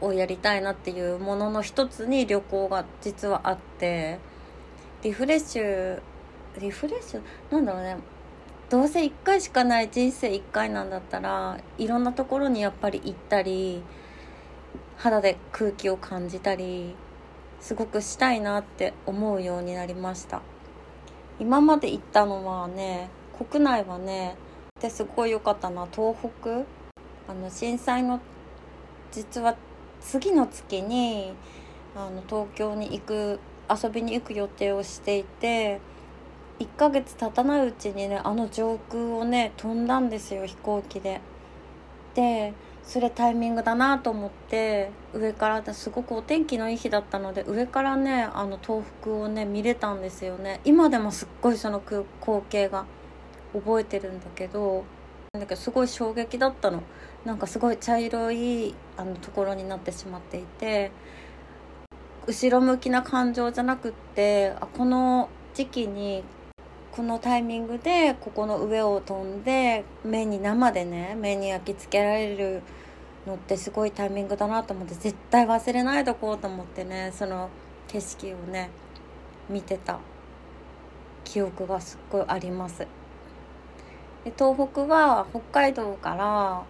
[0.00, 4.18] をやりたいなっていうものの一つに旅行が実はあって
[5.02, 6.00] リフレッシュ
[6.60, 7.22] リフレッシュ？
[7.50, 7.96] なんだろうね。
[8.70, 13.82] どうせ1回しかない人生1回なんだったらいろんなところにやっぱり行ったり
[14.96, 16.96] 肌で空気を感じたり
[17.60, 20.40] すごくしたいなって思うようになりました。
[21.38, 23.10] 今まで行ったのはね
[23.50, 24.36] 国内はね
[24.80, 26.64] ですごい良かったな東北
[27.28, 28.20] あの震災の
[29.12, 29.56] 実は
[30.00, 31.32] 次の月に
[31.94, 35.80] あの東京に行く遊びに行く予定をしていて
[36.58, 41.20] 1ヶ月経たないうちにねあの上空をね飛んだんですよ飛行機で。
[42.14, 42.54] で
[42.86, 50.60] それタイミングだなと思って上からすごくお天気のいい日だったので上からねあの東北をね見れたんですよね。
[50.64, 52.04] 今でもすっごいその光
[52.48, 52.86] 景が
[53.52, 54.84] 覚えてるんだけど
[55.32, 56.82] だけどすごい衝撃だったの。
[57.24, 60.92] なんかすごい茶色いあのところになってしまっていて
[62.28, 66.22] 後ろ向きな感情じゃなくってあこの時期に
[66.96, 72.62] このタイミングでここの上を飛んで目に生でね目に焼き付けられる
[73.26, 77.50] のってすごいタイミングだなと思って絶対忘れないとこうと思ってねその
[77.88, 78.70] 景色をね
[79.50, 79.98] 見てた
[81.22, 82.78] 記憶がすっごいあります。
[82.78, 86.64] で東北は北海道から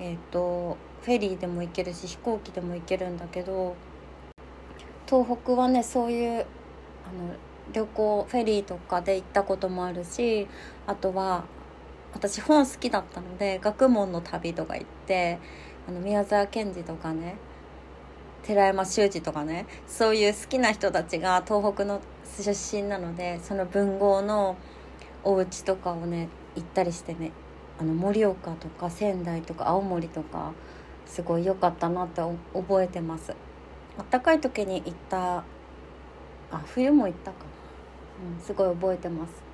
[0.00, 3.74] えっ、ー、とフェリーでも行けるし飛行機でも行けるんだけど
[5.08, 6.44] 東北はねそういうあの
[7.72, 10.46] 旅行フェリーとかで行ったこともあるし
[10.86, 11.44] あとは
[12.12, 15.38] 私本好きだったので学問の旅とか行って
[15.88, 17.36] あの宮沢賢治とかね
[18.42, 22.00] 寺山修司とかねそういう好きな人たちが東北の
[22.38, 24.56] 出身なのでその文豪の
[25.22, 27.32] お家とかをね行ったりしてね
[27.78, 30.52] あの盛岡とか仙台とか青森とか
[31.06, 32.22] すごい良かったなって
[32.54, 33.34] 覚えてます。
[33.98, 35.44] あったかい時に行った
[36.52, 37.44] あ冬も行ったか、
[38.44, 39.50] すごい覚えてます。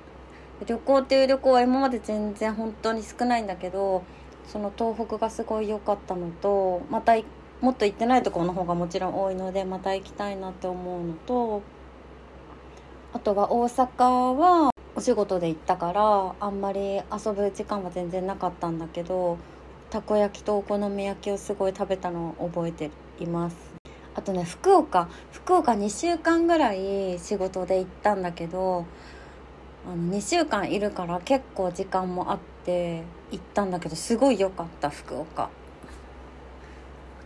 [0.65, 4.03] 旅行っていう旅行は今まで全然本当に少ないんだけど
[4.47, 7.15] その東北がすごい良かったのとまた
[7.61, 11.61] もっと行ってないところの方がもちろん多いのでまた行きたいなって思うのと
[13.13, 19.37] あとは大阪はお仕事で行ったからあんまり遊ぶ時間は全然なかったんだけど
[19.89, 22.89] たこ焼きとお好み焼きをすごい食べたのを覚えて
[23.19, 23.66] います。
[24.17, 25.07] あとね福岡。
[25.31, 28.85] 福岡2週間ぐらい仕事で行ったんだけど
[29.85, 35.49] あの2週間いるから結構時間もあって行ったんだけどすごい良かった福岡。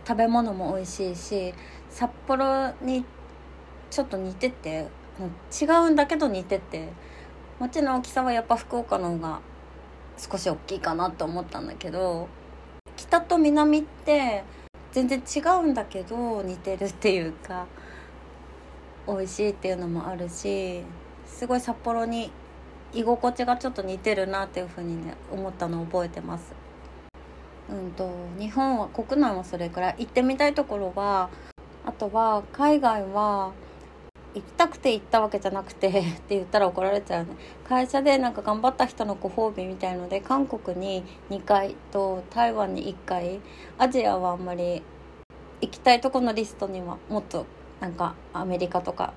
[0.06, 1.54] 食べ物も美味しいし
[1.88, 3.04] 札幌に
[3.88, 4.88] ちょっと似てて
[5.60, 6.88] 違うんだけど似てて
[7.58, 9.40] 街の大きさはやっぱ福岡の方が
[10.18, 12.28] 少し大きいかなと思ったんだけど
[12.96, 14.44] 北と南って
[14.92, 17.66] 全然違うんだけど似てるっていうか
[19.06, 20.82] 美味しいっていうのもあるし
[21.26, 22.30] すごい札幌に
[22.92, 26.52] 居心地がちょっと似てるなっていうふうにね思ったのを覚えてます。
[27.70, 31.30] うんと日本は国内はそれくらい行ってみたいところは
[31.86, 33.52] あとは海外は
[34.34, 37.30] 行きたくて行ったわけじゃなくて って言ったら怒られちゃうね。
[37.68, 43.40] 会社でなんか頑張った人のご褒美みたいので韓国に2回と台湾に1回
[43.78, 44.82] アジアはあんまり
[45.60, 47.46] 行きたいとこのリストにはもっと
[47.80, 49.12] なんかアメリカとか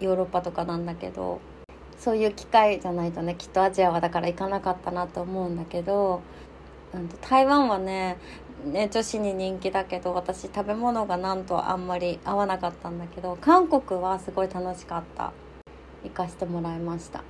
[0.00, 1.40] ヨーロッパとかなんだけど
[1.98, 6.22] そういう機会じゃないとねきっとアジアはだから行かなかったなと思うんだけど、
[6.92, 8.18] うん、台湾はね
[8.64, 15.32] ね、女子に人気だけど私食べ物がなんとあんまり合わなかったんだけど韓国はすごい楽しかった。
[16.04, 17.24] 行かしてもらいました。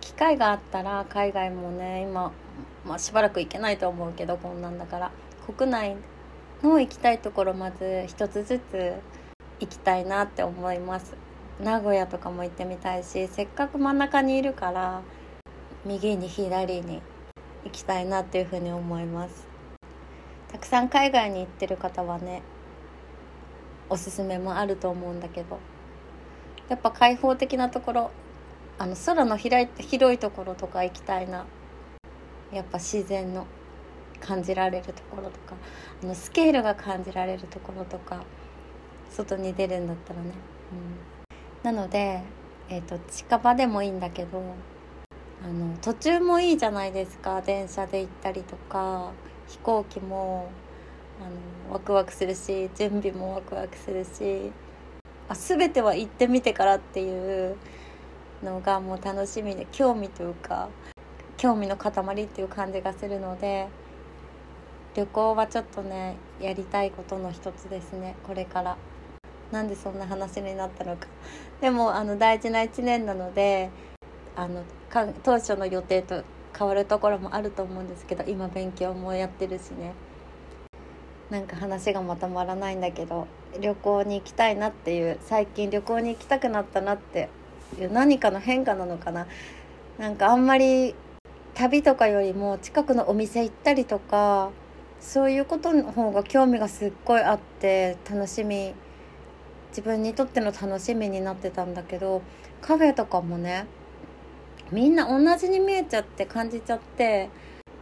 [0.00, 2.32] 機会があったら海外もね今、
[2.84, 5.10] まあ、しばらく行けないと思うけどこんなんだから
[5.56, 5.96] 国内
[6.62, 8.94] の行きたいところまず一つずつ
[9.60, 11.16] 行きたいなって思います。
[11.60, 15.00] 名古屋とかも行ってみたいしせっかく真ん中にいるから
[15.86, 17.00] 右に左に
[17.64, 19.45] 行きたいなっていうふうに思います。
[20.56, 22.40] たくさん海外に行ってる方はね
[23.90, 25.58] おすすめもあると思うんだけど。
[26.70, 28.10] やっぱ開放的なところ
[28.78, 31.44] あの空の広い広いところとか行きたいな。
[32.50, 33.46] やっぱ自然の
[34.18, 35.56] 感じられるところとか
[36.02, 38.24] あのスケールが感じられるところとか
[39.10, 40.30] 外に出るんだったらね、
[41.64, 42.22] うん、なので、
[42.70, 44.42] えーと近場でもいいんだけど
[45.44, 47.42] あの途中もいいじゃないですか。
[47.42, 49.12] 電車で行ったりとか。
[49.48, 50.50] 飛行機も
[51.20, 51.24] あ
[51.68, 54.52] のワクワクするし準備もワクワクするし
[55.28, 57.56] あ全ては行ってみてからっていう
[58.42, 60.68] のがもう楽しみで興味というか
[61.36, 61.90] 興味の塊
[62.22, 63.68] っていう感じがするので
[64.94, 68.76] 旅行はちょっとねやりたいことの一つですねこれから。
[69.52, 71.06] なんでそんな話になったのか。
[71.60, 73.70] でもあの大事な1年なので
[74.34, 74.64] あの
[75.22, 76.24] 当初の予定と
[76.56, 79.92] 変わるところもあると思うんですけど今勉強もやってるしね。
[81.30, 83.26] なんか話がまとまらないんだけど
[83.60, 87.28] 旅行に行きたいなっていう最近旅行に行きたくなったなって
[87.76, 89.26] いう何かの変化なのかな。
[89.98, 90.94] なんかあんまり
[91.54, 94.50] 旅とかよりも近くのお店行ったりとか
[95.00, 98.74] そういうことの方が興味がすっごいあって楽しみ
[99.70, 102.22] 自分にとっての楽しみになってたんだけど
[102.60, 103.66] カフェとかもね
[104.72, 107.30] みんな同じに見えちゃって感じちゃって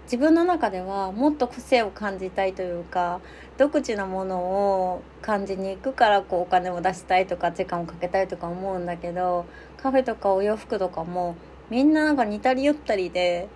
[0.05, 3.21] 自分の中ではもっと個性を感じたいというか
[3.57, 9.47] 独自なものを感じに行くからこうお金を出したいとか時間をかけたいとか思うんだけど
[9.79, 11.37] カフェとかお洋服とかも
[11.71, 13.49] みんななんか似たり寄ったりで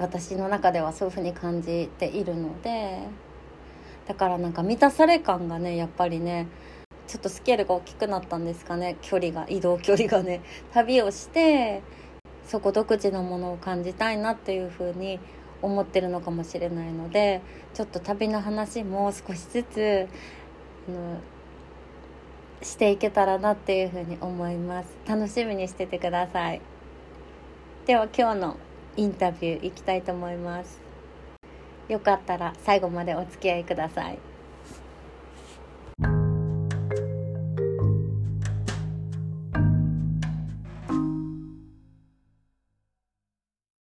[0.00, 3.02] 私の中ではそういう風に感じているので
[4.08, 6.48] だからなんか満たされ感がねやっぱりね
[7.06, 8.96] ちょっとスケールが大きくなったんですかね。
[9.02, 10.42] 距離が移動距離がね。
[10.72, 11.82] 旅をして
[12.50, 15.20] そこ独自のものを感じたいなっていうふうに
[15.62, 17.42] 思ってるのかもしれないので
[17.74, 20.08] ちょっと旅の話も少しずつ
[20.88, 21.20] あの
[22.60, 24.88] していけたらなっていうふうに思います。
[25.06, 26.60] 楽しみにしててください。
[27.86, 28.56] では今日の
[28.96, 30.80] インタビューいきたいと思います。
[31.88, 34.29] よかったら最後までお付き合いください。